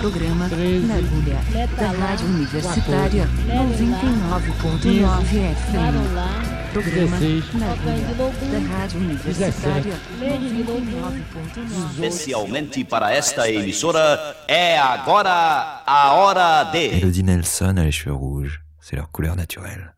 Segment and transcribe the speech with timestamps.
[0.00, 1.38] Programa Na Agulha
[1.76, 6.49] da Rádio Universitária 99.9 FM.
[6.72, 7.18] Programa
[7.54, 17.00] Na Agulha da Rádio Universitária 99.9 Especialmente para esta emissora, é agora a hora de.
[17.00, 19.92] Elodie Nelson a les cheveux rouges, c'est leur couleur naturelle.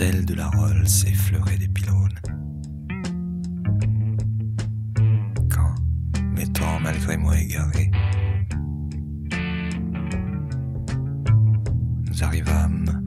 [0.00, 2.18] Ailes de la Rolls effleuraient des pylônes.
[5.48, 5.74] Quand,
[6.34, 7.90] m'étant malgré moi égaré,
[12.08, 13.02] nous arrivâmes,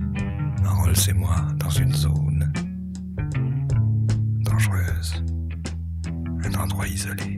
[0.63, 2.53] Rolls et moi, dans une zone
[4.39, 5.23] dangereuse,
[6.43, 7.36] un endroit isolé.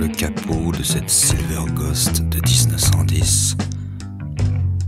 [0.00, 3.54] Le capot de cette Silver Ghost de 1910,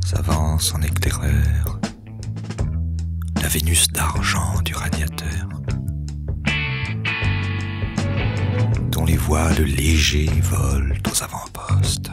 [0.06, 1.78] s'avance en éclaireur
[3.42, 5.48] la Vénus d'argent du radiateur,
[8.91, 12.10] dont les voiles légers volent aux avant-postes.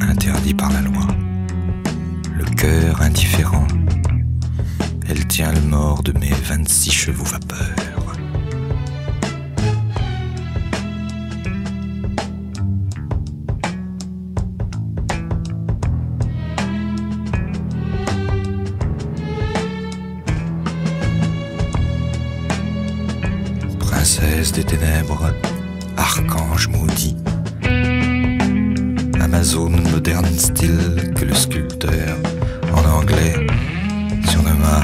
[0.00, 1.06] Interdit par la loi.
[2.36, 3.66] Le cœur indifférent,
[5.08, 7.58] elle tient le mort de mes 26 chevaux vapeur.
[23.78, 25.32] Princesse des ténèbres,
[25.96, 27.16] archange maudit,
[29.38, 32.16] Amazone moderne style que le sculpteur,
[32.74, 33.46] en anglais,
[34.32, 34.82] surnomma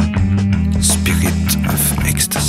[0.80, 2.43] Spirit of Ecstasy.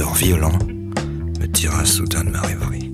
[0.00, 0.58] Violent
[1.38, 2.91] me tira soudain de ma rêverie.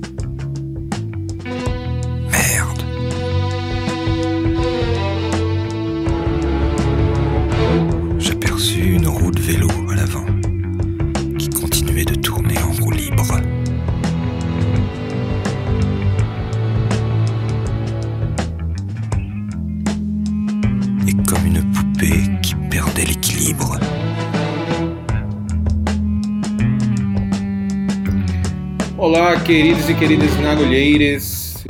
[29.49, 31.65] Queridos e queridas nagulheiras.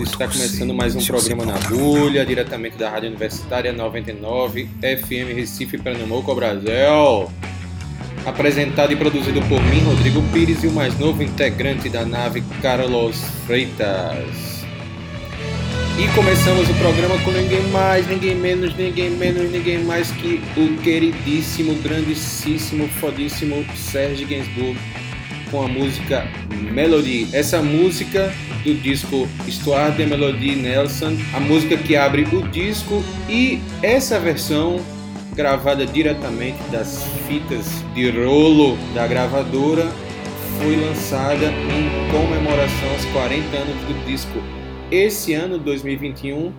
[0.00, 6.34] Está começando mais um programa na agulha, diretamente da Rádio Universitária 99 FM Recife, Pernambuco,
[6.34, 7.30] Brasil.
[8.24, 13.22] Apresentado e produzido por mim, Rodrigo Pires, e o mais novo integrante da nave, Carlos
[13.46, 14.64] Freitas.
[15.98, 20.74] E começamos o programa com ninguém mais, ninguém menos, ninguém menos, ninguém mais que o
[20.78, 24.78] queridíssimo, grandíssimo, fodíssimo Sérgio Gainsbourg
[25.50, 26.26] com a música
[26.72, 27.28] Melody.
[27.32, 28.32] Essa música
[28.64, 34.80] do disco Histoire de Melody Nelson, a música que abre o disco e essa versão
[35.34, 39.86] gravada diretamente das fitas de rolo da gravadora
[40.58, 44.38] foi lançada em comemoração aos 40 anos do disco.
[44.90, 46.52] Esse ano 2021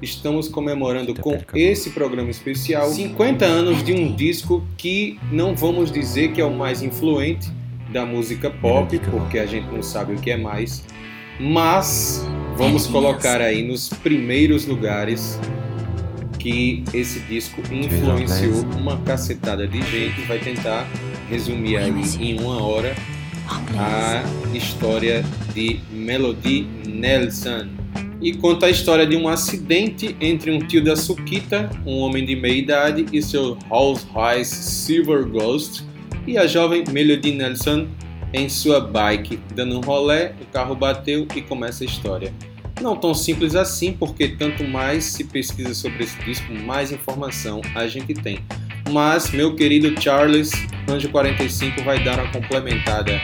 [0.00, 6.32] estamos comemorando com esse programa especial 50 anos de um disco que não vamos dizer
[6.32, 7.50] que é o mais influente,
[7.92, 10.84] da música pop, porque a gente não sabe o que é mais,
[11.38, 15.38] mas vamos colocar aí nos primeiros lugares
[16.38, 20.22] que esse disco influenciou uma cacetada de gente.
[20.22, 20.88] Vai tentar
[21.30, 22.94] resumir aí em uma hora
[23.78, 24.22] a
[24.56, 25.24] história
[25.54, 27.68] de Melody Nelson.
[28.20, 32.36] E conta a história de um acidente entre um tio da Sukita, um homem de
[32.36, 35.84] meia idade, e seu Rolls Royce Silver Ghost,
[36.26, 37.88] e a jovem Melody Nelson
[38.32, 42.32] em sua bike, dando um rolé, o carro bateu e começa a história.
[42.80, 47.86] Não tão simples assim, porque tanto mais se pesquisa sobre esse disco, mais informação a
[47.86, 48.40] gente tem.
[48.90, 50.50] Mas meu querido Charles,
[50.88, 53.20] Anjo 45, vai dar uma complementada.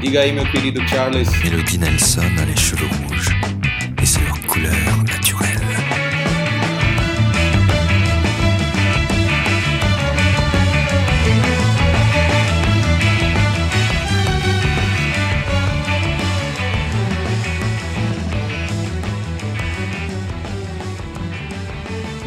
[0.00, 1.28] Diga aí, meu querido Charles.
[1.42, 3.28] Melody Nelson a les cheveux rouges,
[4.00, 4.89] et c'est leur couleur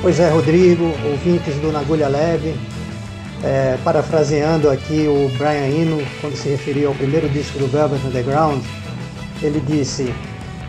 [0.04, 2.54] Pois é, Rodrigo, ouvintes do Nagulha Leve,
[3.42, 8.62] é, parafraseando aqui o Brian Eno, quando se referiu ao primeiro disco do Velvet Underground,
[9.42, 10.14] ele disse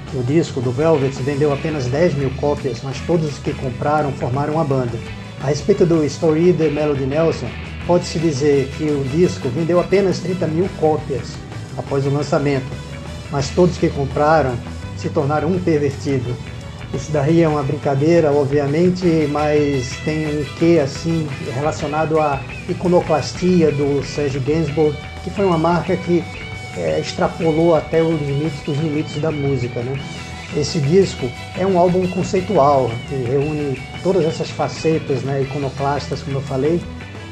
[0.09, 4.13] que o disco do Velvet vendeu apenas 10 mil cópias, mas todos os que compraram
[4.13, 4.97] formaram a banda.
[5.43, 7.49] A respeito do Story The Melody Nelson,
[7.89, 11.33] pode-se dizer que o disco vendeu apenas 30 mil cópias
[11.77, 12.71] após o lançamento,
[13.33, 14.55] mas todos que compraram
[14.97, 16.53] se tornaram um pervertido.
[16.95, 24.05] Isso daí é uma brincadeira, obviamente, mas tem um quê assim relacionado à iconoclastia do
[24.05, 26.23] Serge Gainsbourg, que foi uma marca que
[26.77, 29.99] é, extrapolou até os limites dos limites da música, né?
[30.57, 36.43] Esse disco é um álbum conceitual que reúne todas essas facetas, né, iconoclastas, como eu
[36.43, 36.81] falei,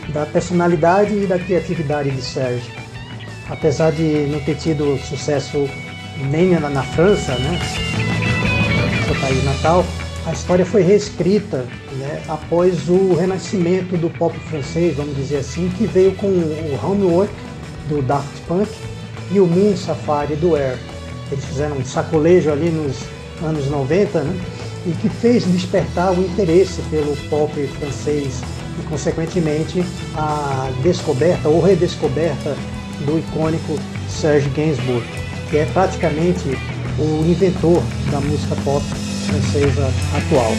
[0.08, 2.68] da personalidade e da criatividade de Serge.
[3.48, 5.68] Apesar de não ter tido sucesso
[6.30, 8.01] nem na, na França, né?
[9.22, 9.84] Seu país natal,
[10.26, 15.86] a história foi reescrita né, após o renascimento do pop francês, vamos dizer assim, que
[15.86, 17.32] veio com o Homework
[17.88, 18.68] do Daft Punk
[19.30, 20.78] e o Moon Safari do Air.
[21.30, 22.96] Eles fizeram um sacolejo ali nos
[23.42, 24.40] anos 90, né,
[24.86, 28.40] e que fez despertar o interesse pelo pop francês
[28.78, 32.56] e, consequentemente, a descoberta ou redescoberta
[33.06, 35.04] do icônico Serge Gainsbourg,
[35.50, 36.58] que é praticamente
[36.98, 38.84] o inventor da música pop
[39.32, 40.52] francesa atual.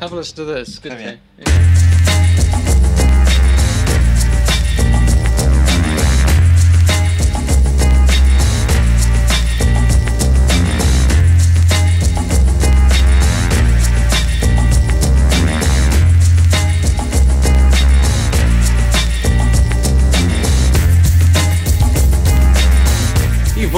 [0.00, 0.80] Have a listen to this.
[0.80, 2.01] Good Très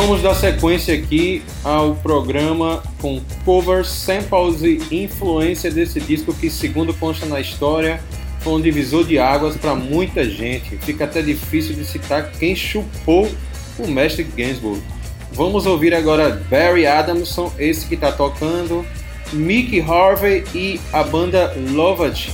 [0.06, 6.92] vamos dar sequência aqui ao programa com covers, samples e influência desse disco que, segundo
[6.92, 7.99] consta na história,
[8.40, 10.76] foi um divisor de águas para muita gente.
[10.76, 13.30] Fica até difícil de citar quem chupou
[13.78, 14.82] o mestre Gainsbourg.
[15.32, 18.84] Vamos ouvir agora Barry Adamson, esse que está tocando,
[19.32, 22.30] Mick Harvey e a banda Lovage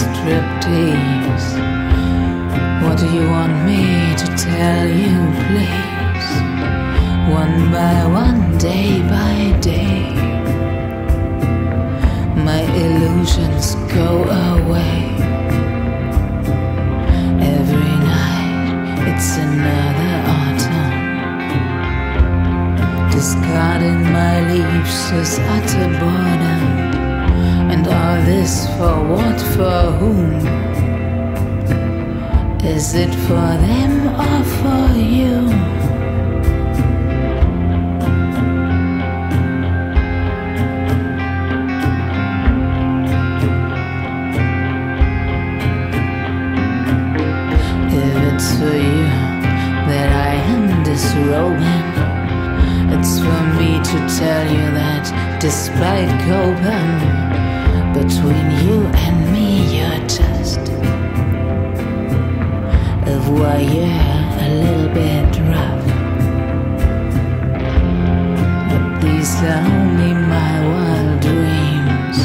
[0.00, 1.50] striptease.
[2.82, 3.82] What do you want me
[4.22, 6.28] to tell you, please?
[7.40, 9.98] One by one, day by day,
[12.48, 13.66] my illusions
[13.98, 14.08] go
[14.54, 14.96] away.
[17.58, 18.64] Every night,
[19.10, 20.94] it's another autumn.
[23.10, 26.61] Discarding my leaves is utter boredom.
[27.94, 30.32] All this for what, for whom?
[32.64, 33.92] Is it for them
[34.26, 35.36] or for you?
[47.94, 49.08] If it's for you
[49.90, 51.88] that I am disrobing,
[52.96, 55.04] it's for me to tell you that
[55.40, 57.01] despite coping
[58.02, 60.62] between you and me, you're just
[63.12, 65.86] a voyeur, a little bit rough.
[68.70, 72.18] But these are only my wild dreams.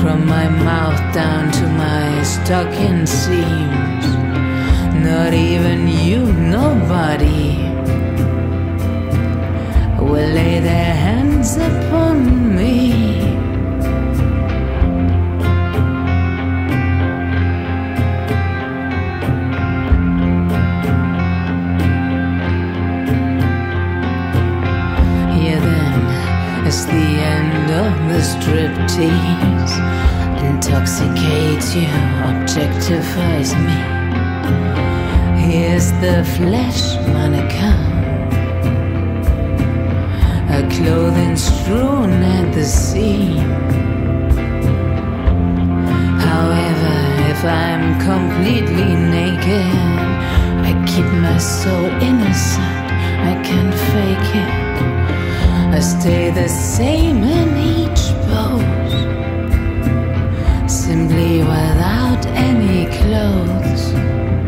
[0.00, 4.06] From my mouth down to my stocking seams.
[5.08, 6.20] Not even you,
[6.58, 7.39] nobody
[28.40, 29.76] striptease.
[30.48, 31.88] Intoxicates you,
[32.30, 33.78] objectifies me.
[35.44, 36.82] Here's the flesh
[37.12, 37.80] mannequin.
[40.50, 43.50] Her clothing strewn at the seam.
[46.28, 46.96] However,
[47.32, 49.74] if I'm completely naked,
[50.68, 52.86] I keep my soul innocent.
[53.30, 54.60] I can't fake it.
[55.76, 57.99] I stay the same in each
[60.90, 64.39] simply without any clothes.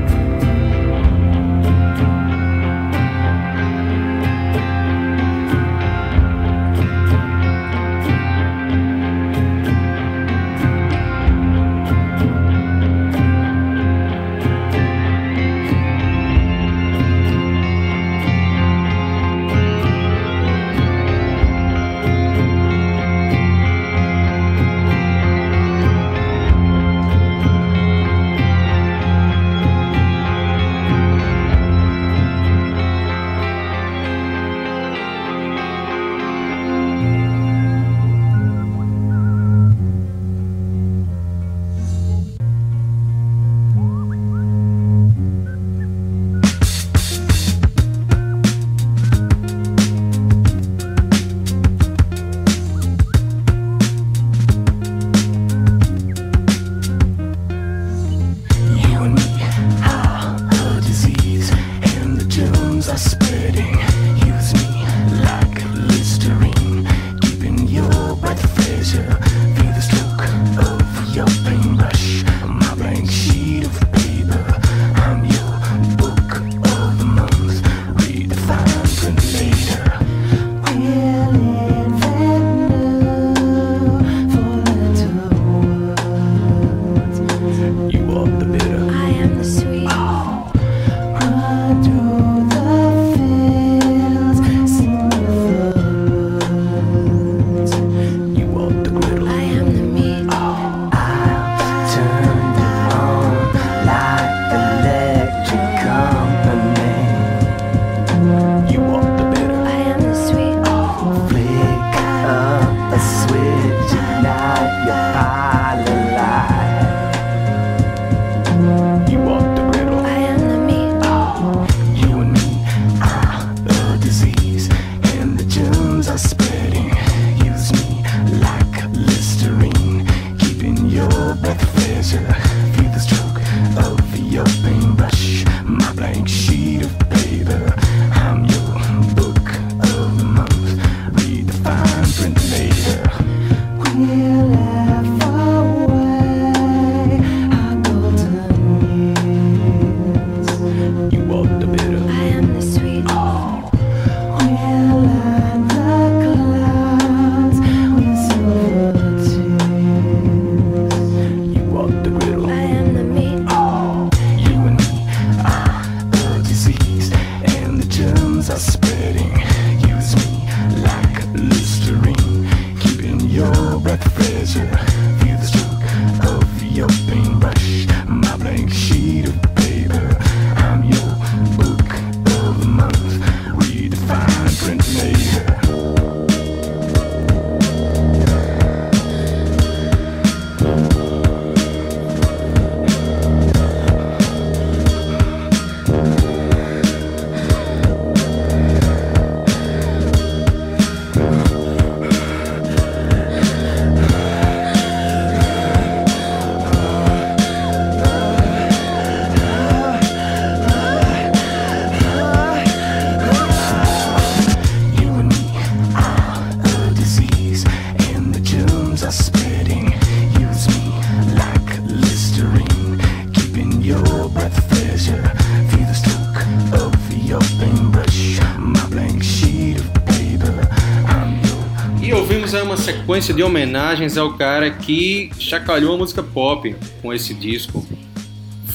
[233.13, 237.87] Sequência de homenagens ao cara que chacalhou a música pop com esse disco.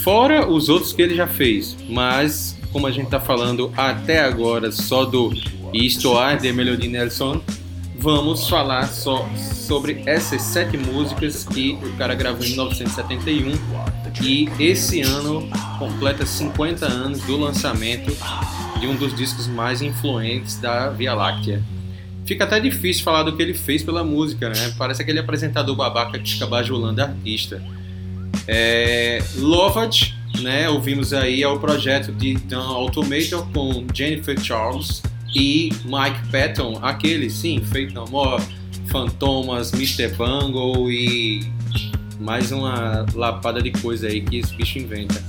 [0.04, 4.71] Fora os outros que ele já fez, mas como a gente está falando até agora
[4.71, 5.34] só do
[5.73, 7.41] Histoire de Melody Nelson,
[7.97, 13.54] vamos falar só sobre essas sete músicas que o cara gravou em 1971
[14.21, 18.15] e esse ano completa 50 anos do lançamento
[18.80, 21.63] de um dos discos mais influentes da Via Láctea.
[22.28, 24.76] Fica até difícil falar do que ele fez pela música, né?
[24.78, 27.63] Parece aquele apresentador babaca que fica bajulando artista.
[28.46, 29.24] É,
[30.42, 30.70] né?
[30.70, 35.02] Ouvimos aí é o projeto de Dan Automator com Jennifer Charles
[35.34, 38.44] e Mike Patton, aquele sim, feito no More,
[38.88, 40.10] Fantomas, Mr.
[40.10, 41.50] Bungle e
[42.20, 45.24] mais uma lapada de coisa aí que esse bicho inventa.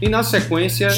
[0.00, 0.88] E na sequência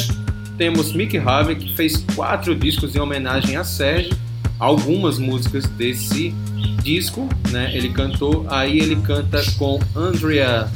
[0.55, 4.24] temos Mick Harvey que fez quatro discos em homenagem a Sérgio
[4.59, 6.33] algumas músicas desse
[6.81, 7.75] disco, né?
[7.75, 10.69] Ele cantou, aí ele canta com Andrea,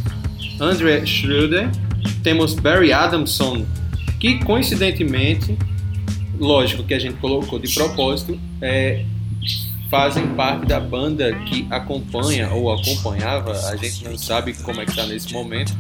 [0.60, 1.70] Andrea Schroeder.
[2.24, 3.65] Temos Barry Adamson,
[4.20, 5.58] que coincidentemente,
[6.38, 9.06] lógico que a gente colocou de propósito, é,
[9.89, 14.96] fazem parte da banda que acompanha ou acompanhava, a gente não sabe como é que
[14.96, 15.76] tá nesse momento,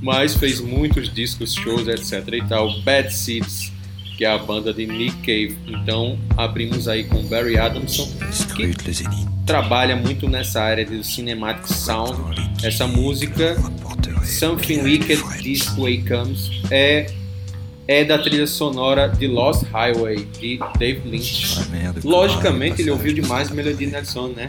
[0.00, 2.80] mas fez muitos discos, shows, etc e tal.
[2.82, 3.72] Bad Seeds,
[4.18, 5.56] que é a banda de Nick Cave.
[5.68, 8.10] Então abrimos aí com Barry Adamson,
[8.56, 8.74] que
[9.46, 12.18] trabalha muito nessa área do cinematic sound.
[12.64, 13.56] Essa música
[14.24, 17.06] Something Wicked This Way Comes é
[17.86, 21.56] é da trilha sonora de Lost Highway de Dave Lynch.
[22.04, 24.48] Logicamente ele ouviu demais Melody Nelson, né?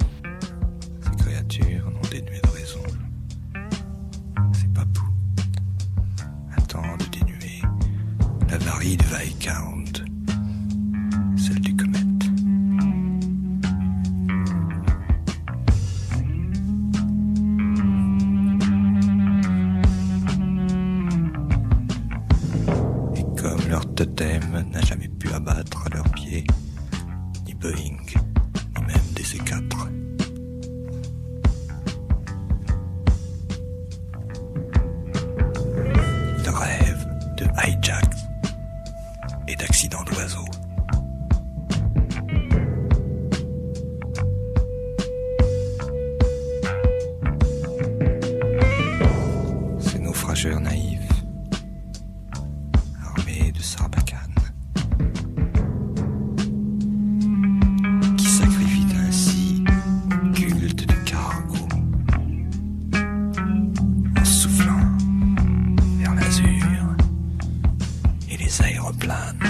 [8.79, 9.68] Paris de Vaïka
[69.09, 69.48] plan.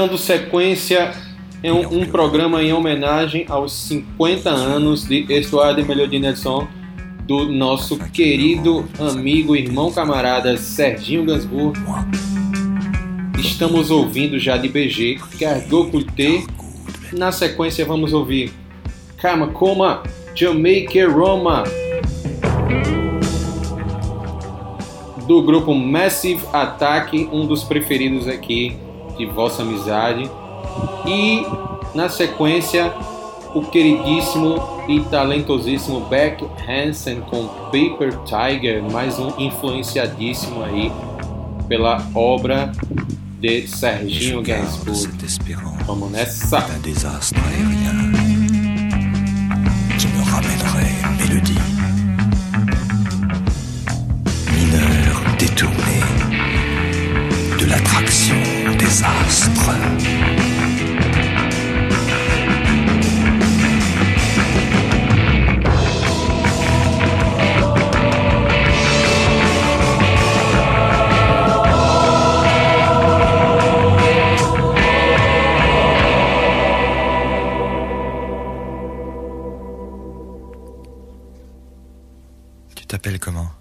[0.00, 1.12] Dando sequência
[1.62, 6.66] em um, um, programa em homenagem aos 50 anos de Estuário de Melody Nelson
[7.26, 11.78] do nosso querido amigo, irmão, camarada Serginho Gansbourg.
[13.38, 16.44] Estamos ouvindo já de BG Cargo Culté.
[17.12, 18.54] Na sequência vamos ouvir
[19.18, 20.02] Kama Coma
[20.34, 21.64] Jamaica Roma
[25.28, 28.78] do grupo Massive Attack, um dos preferidos aqui
[29.20, 30.30] de vossa amizade.
[31.06, 31.44] E
[31.94, 32.92] na sequência
[33.54, 34.56] o queridíssimo
[34.88, 40.90] e talentosíssimo Beck Hansen com Paper Tiger, mais um influenciadíssimo aí
[41.68, 42.72] pela obra
[43.40, 45.00] de Serginho Gainsbourg.
[45.86, 46.58] Vamos nessa!
[82.74, 83.59] Tu t'appelles comment?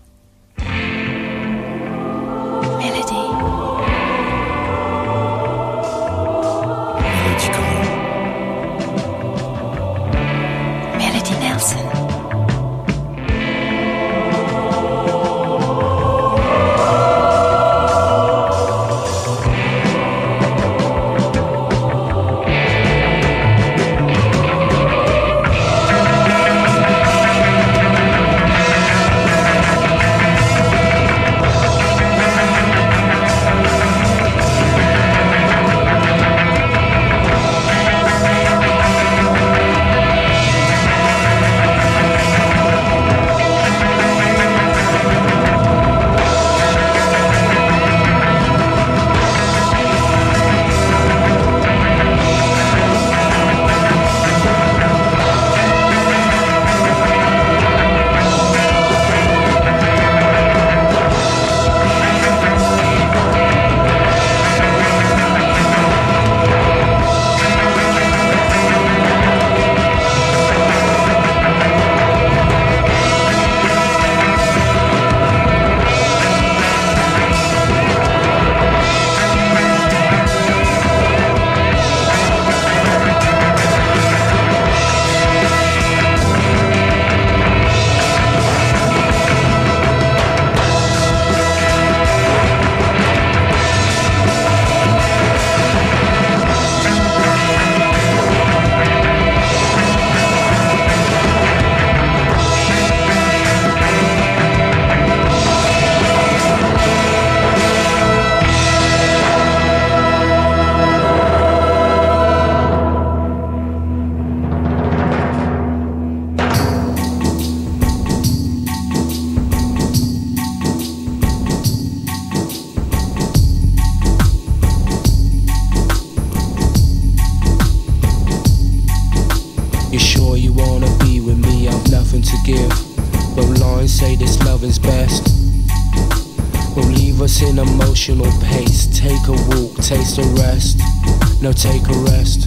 [141.53, 142.45] take a rest.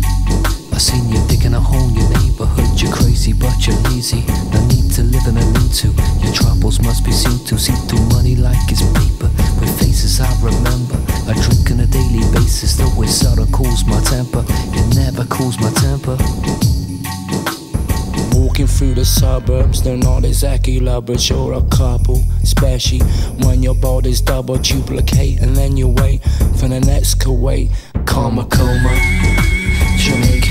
[0.72, 2.80] I seen you digging a hole in your neighborhood.
[2.80, 4.22] You're crazy, but you're lazy.
[4.52, 5.88] No need to live and a need to.
[6.22, 7.58] Your troubles must be seen to.
[7.58, 9.26] See through money like it's paper.
[9.58, 11.00] With faces I remember.
[11.26, 14.44] I drink on a daily basis, though way soda cools my temper.
[14.46, 16.16] It never cools my temper.
[18.38, 23.00] Walking through the suburbs, they're not exactly lovers, you're a couple, especially
[23.44, 26.22] when your body's double duplicate, and then you wait
[26.58, 27.70] for the next Kuwait
[28.12, 28.90] Karma coma,
[29.96, 30.41] Jamaica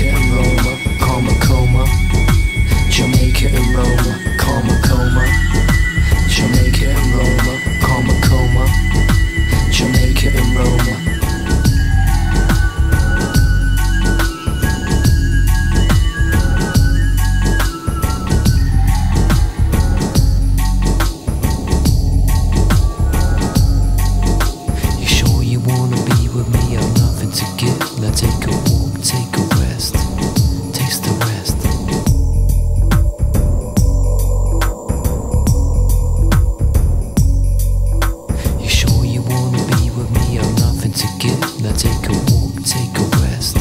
[41.42, 43.56] Now take a walk, take a rest,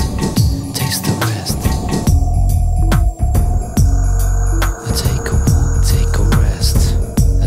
[0.75, 1.57] taste the rest.
[5.01, 6.79] Take a walk, take a rest,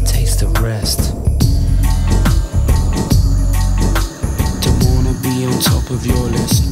[0.05, 1.15] taste the rest.
[4.63, 6.65] Don't wanna be on top of your list.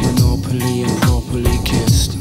[0.00, 2.16] Monopoly and properly kissed.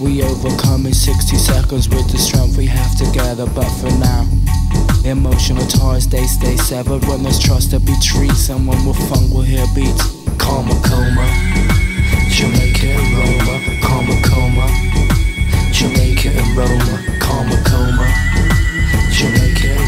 [0.00, 4.45] We overcome in 60 seconds with the strength we have together, but for now.
[5.06, 8.36] Emotional ties, they stay severed when there's trust to be treated.
[8.36, 10.02] Someone with funk will hear beats.
[10.36, 11.26] Karma coma,
[12.28, 13.80] Jamaica and Roma.
[13.86, 14.66] Karma coma,
[15.70, 17.18] Jamaica and Roma.
[17.20, 18.06] Karma coma,
[19.12, 19.85] Jamaica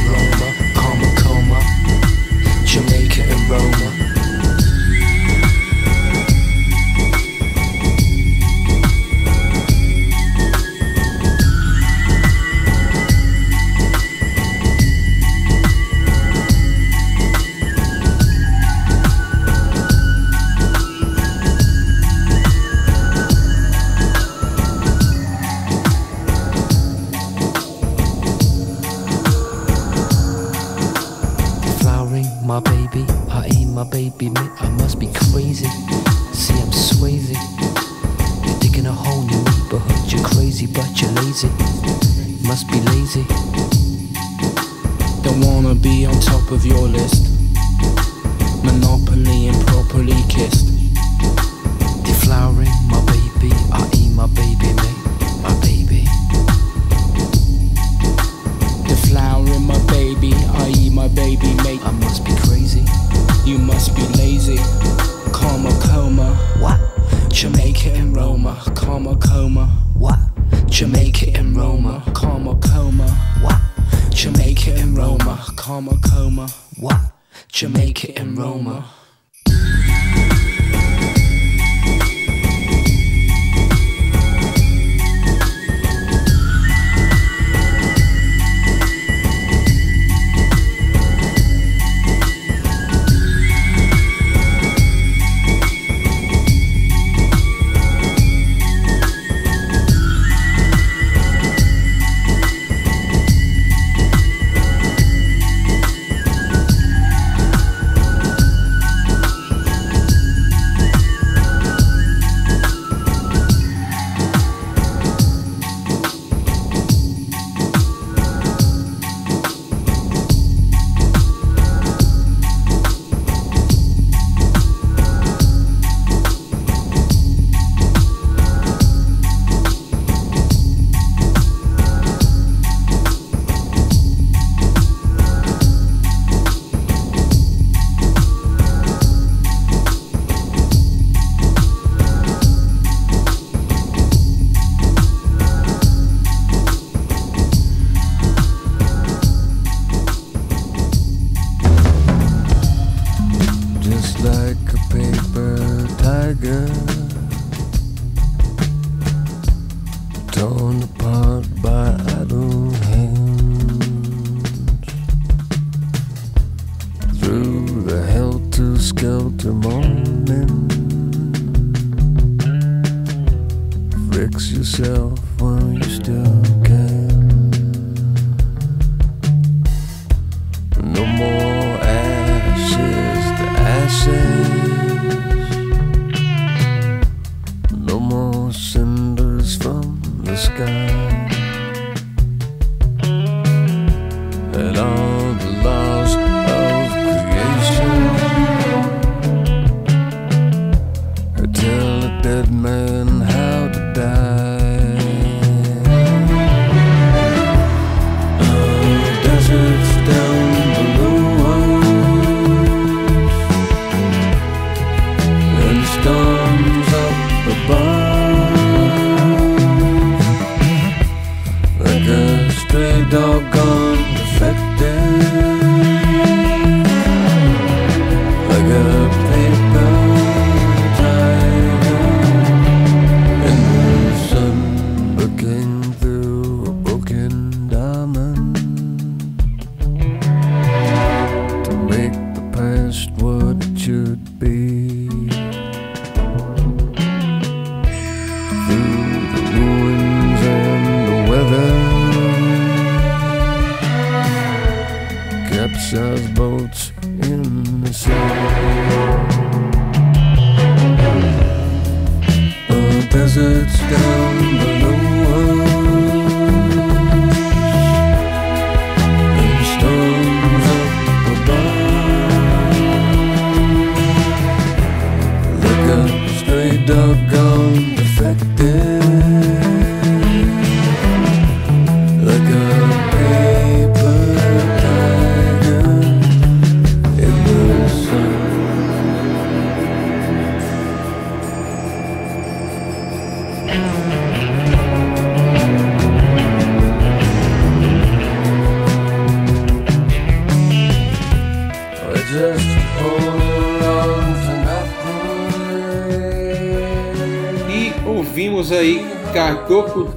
[69.20, 69.66] coma.
[69.94, 70.18] What?
[70.66, 72.02] Jamaica and Roma.
[72.14, 73.09] Karma coma.
[73.40, 73.61] What?
[74.11, 75.44] Jamaica and Roma.
[75.57, 76.48] Karma coma.
[76.78, 77.00] What?
[77.48, 78.85] Jamaica and Roma.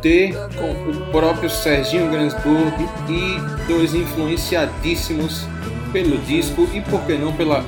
[0.02, 2.74] T com o próprio Serginho Gainsbourg
[3.10, 5.46] e dois influenciadíssimos
[5.92, 7.66] pelo disco e por que não pela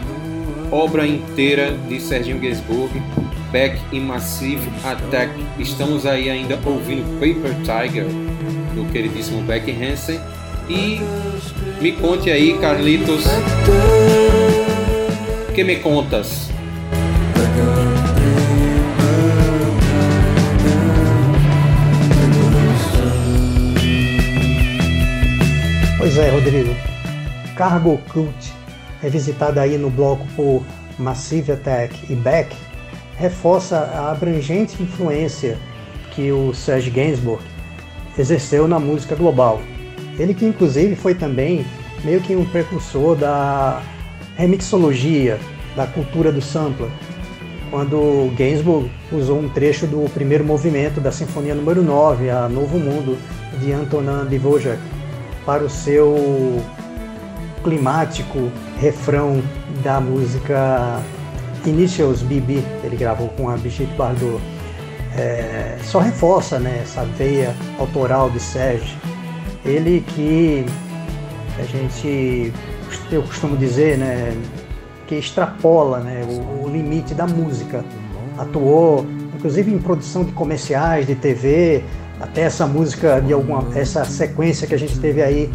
[0.71, 2.89] obra inteira de Serginho Gainsbourg,
[3.51, 5.31] Beck e Massive Attack.
[5.59, 8.05] Estamos aí ainda ouvindo Paper Tiger
[8.73, 10.19] do queridíssimo Beck Hansen
[10.69, 11.01] e
[11.81, 13.25] me conte aí, Carlitos,
[15.53, 16.42] que me contas?
[26.23, 26.73] É, Rodrigo.
[27.55, 28.53] Cargo Cult,
[29.01, 30.63] revisitada aí no bloco por
[30.97, 32.55] Massive Attack e Beck,
[33.17, 35.57] reforça a abrangente influência
[36.11, 37.43] que o Serge Gainsbourg
[38.17, 39.61] exerceu na música global.
[40.17, 41.65] Ele que inclusive foi também
[42.03, 43.81] meio que um precursor da
[44.37, 45.39] remixologia,
[45.75, 46.89] da cultura do sampler,
[47.69, 53.17] quando Gainsbourg usou um trecho do primeiro movimento da Sinfonia número 9, a Novo Mundo,
[53.59, 54.79] de Antonin Dvorak,
[55.45, 56.61] para o seu
[57.63, 59.41] climático refrão
[59.83, 61.01] da música
[61.65, 64.41] Initials BB, que ele gravou com a Brigitte Bardot.
[65.15, 68.97] É, só reforça né, essa veia autoral de Sérgio.
[69.63, 70.65] Ele que
[71.57, 72.51] a gente,
[73.11, 74.35] eu costumo dizer, né,
[75.07, 77.85] que extrapola né, o, o limite da música.
[78.37, 81.83] Atuou, inclusive, em produção de comerciais de TV,
[82.23, 85.51] até essa música de alguma essa sequência que a gente teve aí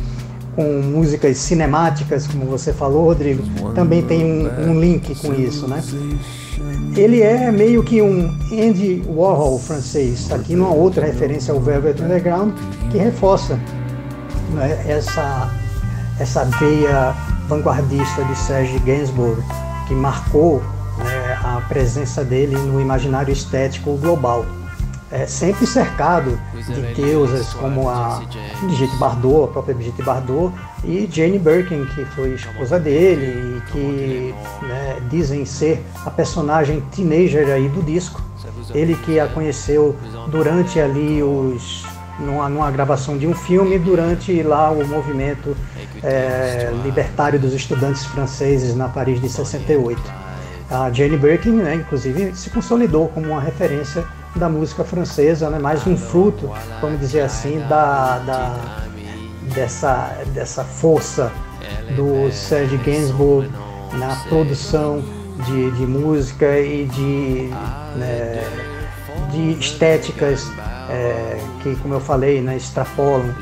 [0.54, 3.42] com músicas cinemáticas, como você falou, Rodrigo,
[3.74, 5.80] também tem um, um link com isso, né?
[6.96, 12.52] Ele é meio que um Andy Warhol francês, aqui numa outra referência ao Velvet Underground,
[12.90, 13.54] que reforça
[14.52, 15.48] né, essa,
[16.18, 17.14] essa veia
[17.46, 19.40] vanguardista de Serge Gainsbourg,
[19.86, 20.60] que marcou
[20.98, 24.44] né, a presença dele no imaginário estético global
[25.10, 28.22] é, sempre cercado de deusas como a
[28.62, 30.54] Brigitte Bardot, a própria Brigitte Bardot,
[30.84, 37.48] e Jane Birkin, que foi esposa dele e que né, dizem ser a personagem teenager
[37.48, 38.22] aí do disco.
[38.74, 39.96] Ele que a conheceu
[40.30, 41.86] durante ali os
[42.18, 45.56] numa, numa gravação de um filme durante lá o movimento
[46.02, 50.00] é, libertário dos estudantes franceses na Paris de 68.
[50.70, 54.04] A Jane Birkin, né, inclusive, se consolidou como uma referência
[54.38, 55.58] da música francesa, né?
[55.58, 58.78] mais um fruto, vamos dizer assim, da, da
[59.54, 61.32] dessa, dessa força
[61.96, 63.50] do Serge Gainsbourg
[63.94, 65.02] na produção
[65.46, 67.50] de, de música e de,
[67.96, 68.44] né,
[69.30, 70.50] de estéticas
[70.88, 73.34] é, que, como eu falei, né, extrapolam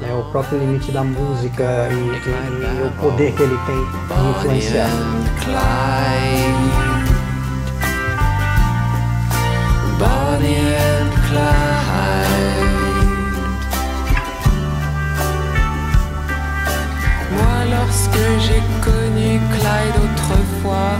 [0.00, 4.30] né, o próprio limite da música e, e, e o poder que ele tem de
[4.30, 4.88] influenciar.
[17.32, 20.96] Moi, lorsque j'ai connu Clyde autrefois,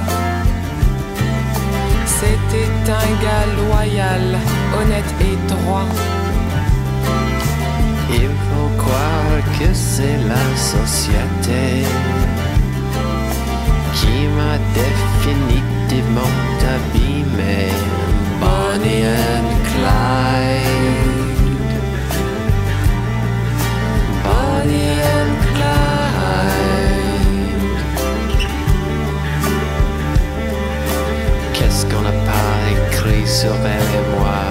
[2.07, 4.39] c'était un gars loyal,
[4.79, 5.89] honnête et droit.
[8.11, 11.85] Il faut croire que c'est la société
[13.95, 16.35] qui m'a définitivement
[16.75, 18.08] abîmé.
[18.79, 20.71] Bonnie and Clyde.
[24.25, 26.39] Bonnie and Clyde.
[31.55, 34.43] Qu'est-ce qu'on n'a pas écrit sur elle et moi?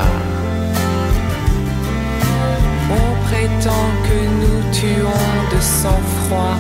[2.92, 6.58] On prétend que nous tuons de sang-froid.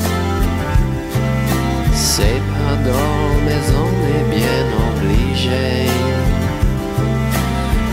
[1.93, 5.67] C'est pas drôle, mais on est bien obligé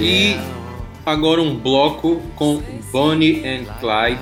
[0.00, 0.38] E
[1.04, 4.20] agora um bloco com Bonnie and Clyde.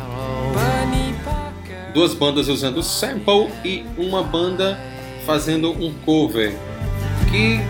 [1.94, 4.78] Duas bandas usando sample e uma banda
[5.24, 6.54] fazendo um cover.
[7.30, 7.60] Que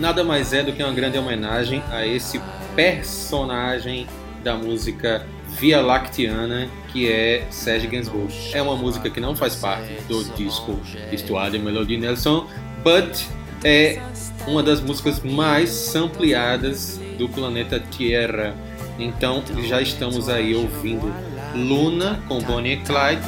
[0.00, 2.40] nada mais é do que uma grande homenagem a esse
[2.74, 4.06] personagem
[4.42, 8.32] da música Via Lactiana, que é Serge Gainsbourg.
[8.52, 10.80] É uma música que não faz parte do disco
[11.12, 12.46] Histoire de Melody Nelson,
[12.82, 13.22] but
[13.62, 14.00] é
[14.46, 18.54] uma das músicas mais sampleadas do planeta Tierra.
[18.98, 21.12] Então já estamos aí ouvindo
[21.54, 23.22] Luna com Bonnie e Clyde.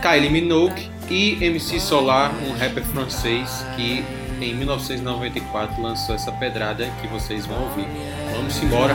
[0.00, 4.04] Kylie Minogue e MC Solar, um rapper francês que
[4.40, 7.86] em 1994 lançou essa pedrada que vocês vão ouvir.
[8.34, 8.94] Vamos embora!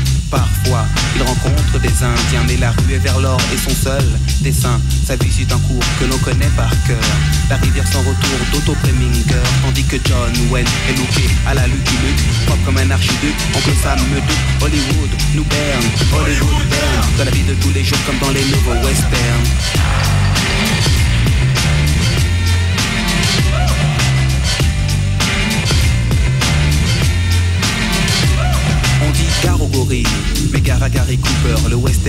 [0.31, 4.03] Parfois, il rencontre des Indiens, mais la rue est vers l'or et son seul
[4.39, 4.79] dessin.
[5.05, 7.03] Sa vie suit un cours que l'on connaît par cœur.
[7.49, 11.95] La rivière sans retour d'Otto Preminger, tandis que John Wayne est looké à la Lucky
[12.01, 13.35] Luke, propre comme un archiduc.
[13.53, 17.07] Oncle Sam me doute, Hollywood nous berne, Hollywood berne.
[17.17, 19.47] Dans la vie de tous les jours comme dans les nouveaux westerns.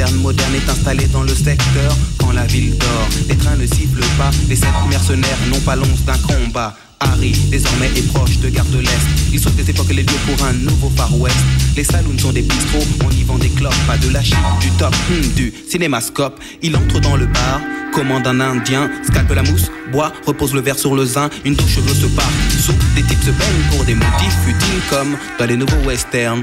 [0.03, 1.97] Western moderne est installé dans le secteur.
[2.19, 4.33] Quand la ville dort, les trains ne sifflent pas.
[4.49, 6.75] Les sept mercenaires n'ont pas l'once d'un combat.
[6.99, 9.07] Harry, désormais est proche de Gare de l'Est.
[9.33, 11.37] Il sauve des époques les lieux pour un nouveau Far West.
[11.77, 14.71] Les saloons sont des bistrots, on y vend des clopes, pas de la chip, du
[14.73, 16.41] top, hmm, du cinémascope.
[16.63, 17.61] Il entre dans le bar,
[17.95, 21.77] commande un indien, scalpe la mousse, boit, repose le verre sur le zin, une douche
[21.77, 22.31] cheveux se part.
[22.59, 26.43] Sous, des types se baignent pour des motifs futiles comme dans les nouveaux westerns.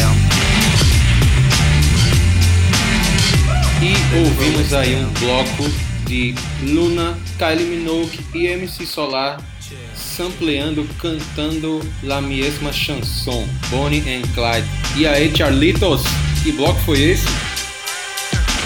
[3.81, 5.69] E ouvimos aí um bloco
[6.05, 9.39] de Luna, Kylie Minogue e MC Solar
[9.95, 14.67] sampleando, cantando la mesma chanson, Bonnie and Clyde.
[14.95, 16.03] E aí, Charlitos,
[16.43, 17.25] que bloco foi esse?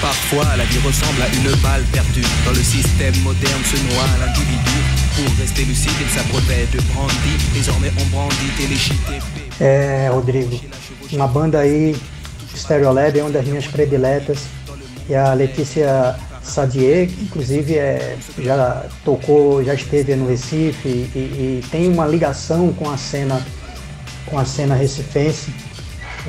[0.01, 2.25] Parfois, la vie ressemble à une balle perdue.
[2.43, 4.79] Dans le système moderne se noie l'individu.
[5.15, 7.38] Pour rester lucide, il s'abreuvait de brandy.
[7.53, 9.19] Désormais, on brandit téléchité.
[9.60, 10.60] É, Rodrigo,
[11.12, 11.95] uma banda aí,
[12.56, 14.39] Stereolab, é uma das minhas prediletas.
[15.08, 20.99] E a Letícia Sadier, que inclusive é, já tocou, já esteve no Recife e,
[21.60, 23.45] e, tem uma ligação com a cena
[24.26, 25.53] com a cena recifense.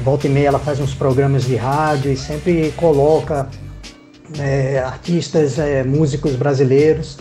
[0.02, 3.48] Volta e meia ela faz uns programas de rádio e sempre coloca
[4.38, 7.18] é, artistas, é, músicos brasileiros.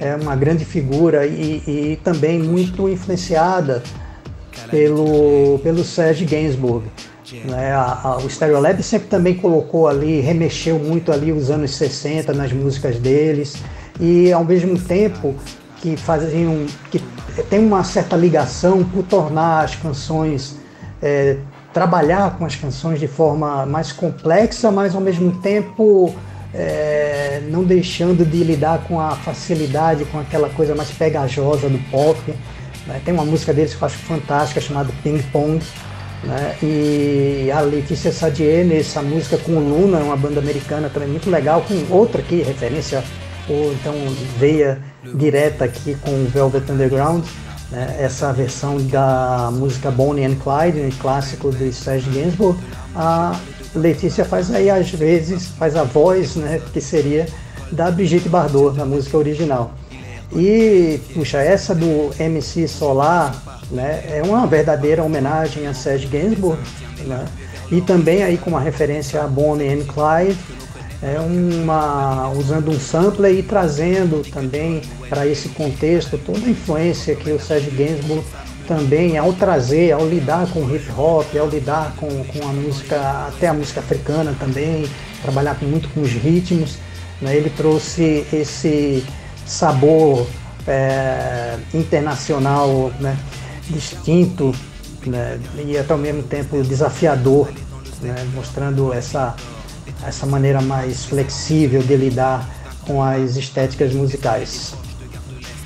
[0.00, 3.82] É uma grande figura e, e também muito influenciada
[4.70, 6.86] pelo, pelo Serge Gainsbourg.
[7.44, 7.72] Né?
[7.72, 12.52] A, a, o Stereolab sempre também colocou ali, remexeu muito ali os anos 60 nas
[12.52, 13.56] músicas deles
[14.00, 15.34] e ao mesmo tempo
[15.76, 17.00] que faziam que
[17.50, 20.56] tem uma certa ligação por tornar as canções
[21.02, 21.36] é,
[21.72, 26.14] trabalhar com as canções de forma mais complexa, mas ao mesmo tempo
[26.52, 32.18] é, não deixando de lidar com a facilidade, com aquela coisa mais pegajosa do pop.
[32.88, 33.00] Né?
[33.04, 35.62] Tem uma música deles que eu acho fantástica chamada Ping Pong
[36.22, 36.56] né?
[36.62, 41.62] E a Letícia Sadier nessa música com o Luna, uma banda americana também muito legal,
[41.62, 43.04] com outra aqui, referência,
[43.48, 43.94] ou então
[44.38, 44.80] veia
[45.14, 47.24] direta aqui com Velvet Underground,
[47.70, 47.96] né?
[48.00, 52.58] essa versão da música Bonnie and Clyde, um clássico do Serge Gainsbourg.
[52.94, 53.38] A
[53.74, 57.26] Letícia faz aí às vezes, faz a voz, né, que seria
[57.70, 59.72] da Brigitte Bardot na música original.
[60.32, 63.34] E, puxa, essa do MC Solar,
[63.70, 64.04] né?
[64.08, 66.60] É uma verdadeira homenagem a Serge Gainsbourg,
[67.06, 67.24] né?
[67.70, 70.38] E também aí com uma referência a Bonnie and Clyde,
[71.02, 77.30] é uma usando um sampler e trazendo também para esse contexto toda a influência que
[77.30, 78.24] o Serge Gainsbourg
[78.66, 83.28] também ao trazer, ao lidar com o hip hop, ao lidar com, com a música,
[83.28, 84.86] até a música africana também,
[85.22, 86.76] trabalhar muito com os ritmos,
[87.22, 87.34] né?
[87.34, 89.02] ele trouxe esse
[89.48, 90.26] sabor
[90.66, 93.16] é, internacional, né?
[93.68, 94.54] distinto
[95.06, 97.50] né, e até ao mesmo tempo desafiador,
[98.00, 99.34] né, mostrando essa,
[100.06, 102.48] essa maneira mais flexível de lidar
[102.86, 104.74] com as estéticas musicais.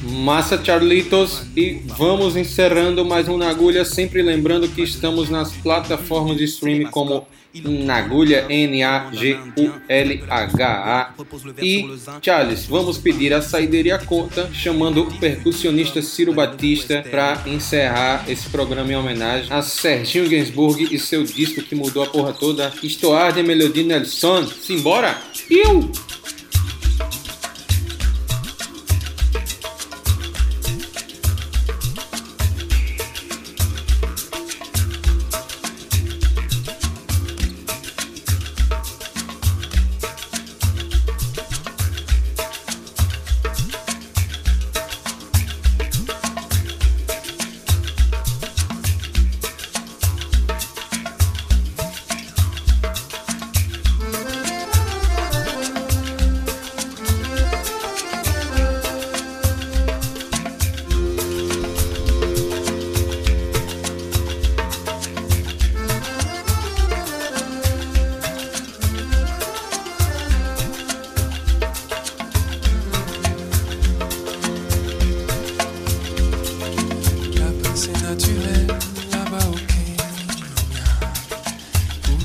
[0.02, 6.44] Massa Charlitos e vamos encerrando mais um Nagulha, sempre lembrando que estamos nas plataformas de
[6.44, 7.24] streaming como
[7.54, 9.14] Nagulha, N-A-G-U-L-H-A.
[11.60, 11.88] E,
[12.20, 18.90] Charles, vamos pedir a saideira conta, chamando o percussionista Ciro Batista para encerrar esse programa
[18.90, 23.42] em homenagem a Serginho Gainsbourg e seu disco que mudou a porra toda, Histoire de
[23.42, 24.46] Melodie Nelson.
[24.46, 25.16] Simbora!
[25.48, 25.92] Iu!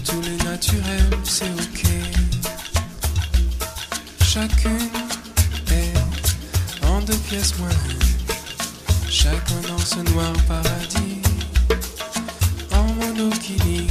[0.08, 1.84] tout le naturel, c'est ok.
[4.24, 4.90] Chacune
[5.70, 7.70] est en deux pièces moins.
[9.10, 11.22] Chacun dans ce noir paradis,
[12.74, 13.88] en monokini.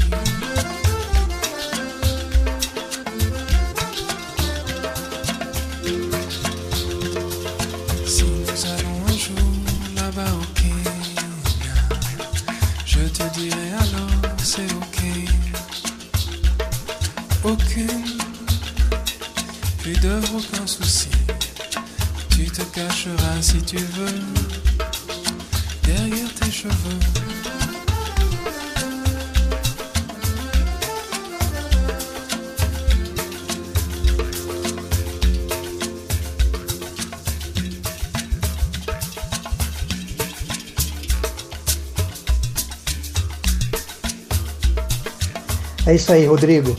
[45.96, 46.76] Isso aí, Rodrigo.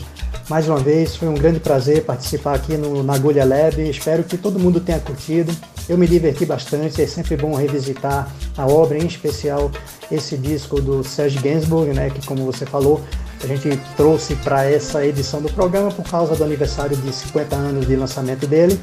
[0.48, 3.82] Mais uma vez, foi um grande prazer participar aqui no Nagulha Lab.
[3.90, 5.52] Espero que todo mundo tenha curtido.
[5.88, 9.72] Eu me diverti bastante, é sempre bom revisitar a obra, em especial
[10.10, 13.02] esse disco do Serge Gainsbourg, né, que como você falou,
[13.42, 17.86] a gente trouxe para essa edição do programa por causa do aniversário de 50 anos
[17.88, 18.78] de lançamento dele.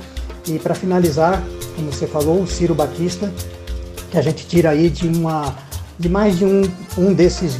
[0.47, 1.41] E para finalizar,
[1.75, 3.31] como você falou, o Ciro Batista,
[4.11, 5.55] que a gente tira aí de uma
[5.97, 7.57] de mais de um, um desses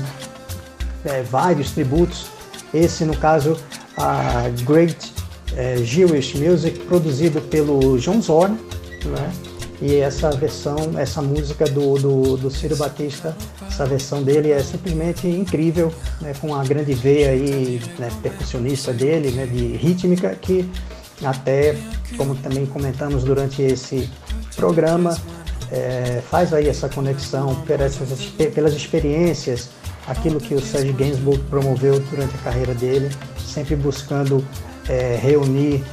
[1.06, 2.35] é, vários tributos
[2.76, 3.58] esse, no caso,
[3.98, 5.14] a Great
[5.56, 8.58] é, Jewish Music, produzido pelo John Zorn,
[9.06, 9.32] né?
[9.82, 13.36] E essa versão, essa música do, do, do Ciro Batista,
[13.68, 16.34] essa versão dele é simplesmente incrível, né?
[16.40, 20.70] com a grande veia aí, né, percussionista dele, né, de rítmica, que
[21.24, 21.76] até,
[22.16, 24.10] como também comentamos durante esse
[24.56, 25.18] programa,
[25.72, 27.98] é, faz aí essa conexão pelas,
[28.54, 29.70] pelas experiências
[30.08, 34.46] aquilo que o Serge Gainsbourg promoveu durante a carreira dele, sempre buscando
[34.88, 35.84] é, reunir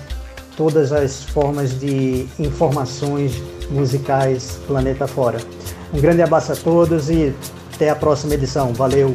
[0.56, 5.38] todas as formas de informações musicais planeta fora.
[5.92, 7.34] Um grande abraço a todos e
[7.74, 8.72] até a próxima edição.
[8.72, 9.14] Valeu!